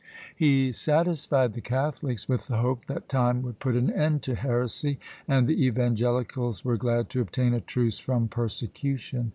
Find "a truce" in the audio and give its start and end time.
7.53-7.99